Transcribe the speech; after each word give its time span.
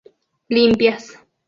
limpias 0.49 1.13